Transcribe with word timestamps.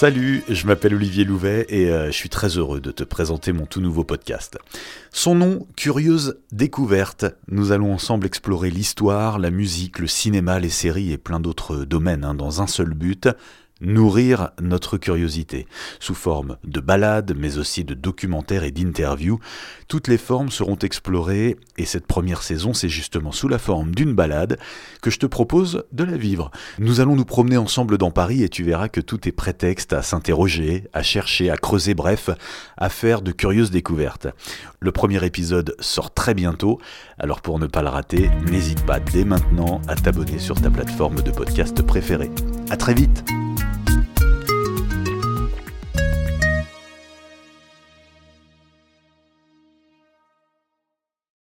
Salut, 0.00 0.44
je 0.48 0.64
m'appelle 0.68 0.94
Olivier 0.94 1.24
Louvet 1.24 1.66
et 1.70 1.90
euh, 1.90 2.06
je 2.06 2.12
suis 2.12 2.28
très 2.28 2.56
heureux 2.56 2.80
de 2.80 2.92
te 2.92 3.02
présenter 3.02 3.50
mon 3.52 3.66
tout 3.66 3.80
nouveau 3.80 4.04
podcast. 4.04 4.56
Son 5.10 5.34
nom, 5.34 5.66
Curieuse 5.74 6.38
Découverte. 6.52 7.26
Nous 7.48 7.72
allons 7.72 7.92
ensemble 7.92 8.24
explorer 8.24 8.70
l'histoire, 8.70 9.40
la 9.40 9.50
musique, 9.50 9.98
le 9.98 10.06
cinéma, 10.06 10.60
les 10.60 10.68
séries 10.68 11.10
et 11.10 11.18
plein 11.18 11.40
d'autres 11.40 11.78
domaines 11.78 12.22
hein, 12.22 12.34
dans 12.34 12.62
un 12.62 12.68
seul 12.68 12.94
but, 12.94 13.28
nourrir 13.80 14.50
notre 14.60 14.98
curiosité, 14.98 15.66
sous 16.00 16.14
forme 16.14 16.56
de 16.64 16.80
balades, 16.80 17.34
mais 17.36 17.58
aussi 17.58 17.84
de 17.84 17.94
documentaires 17.94 18.64
et 18.64 18.70
d'interviews. 18.70 19.38
Toutes 19.86 20.08
les 20.08 20.18
formes 20.18 20.50
seront 20.50 20.76
explorées, 20.76 21.56
et 21.76 21.84
cette 21.84 22.06
première 22.06 22.42
saison, 22.42 22.74
c'est 22.74 22.88
justement 22.88 23.32
sous 23.32 23.48
la 23.48 23.58
forme 23.58 23.94
d'une 23.94 24.14
balade 24.14 24.58
que 25.02 25.10
je 25.10 25.18
te 25.18 25.26
propose 25.26 25.84
de 25.92 26.04
la 26.04 26.16
vivre. 26.16 26.50
Nous 26.78 27.00
allons 27.00 27.16
nous 27.16 27.24
promener 27.24 27.56
ensemble 27.56 27.98
dans 27.98 28.10
Paris, 28.10 28.42
et 28.42 28.48
tu 28.48 28.64
verras 28.64 28.88
que 28.88 29.00
tout 29.00 29.28
est 29.28 29.32
prétexte 29.32 29.92
à 29.92 30.02
s'interroger, 30.02 30.88
à 30.92 31.02
chercher, 31.02 31.50
à 31.50 31.56
creuser, 31.56 31.94
bref, 31.94 32.30
à 32.76 32.88
faire 32.88 33.22
de 33.22 33.32
curieuses 33.32 33.70
découvertes. 33.70 34.28
Le 34.80 34.92
premier 34.92 35.24
épisode 35.24 35.74
sort 35.80 36.12
très 36.12 36.34
bientôt, 36.34 36.78
alors 37.18 37.40
pour 37.40 37.58
ne 37.58 37.66
pas 37.66 37.82
le 37.82 37.88
rater, 37.88 38.30
n'hésite 38.50 38.84
pas 38.84 39.00
dès 39.00 39.24
maintenant 39.24 39.80
à 39.88 39.94
t'abonner 39.94 40.38
sur 40.38 40.60
ta 40.60 40.70
plateforme 40.70 41.22
de 41.22 41.30
podcast 41.30 41.82
préférée. 41.82 42.30
À 42.70 42.76
très 42.76 42.94
vite 42.94 43.24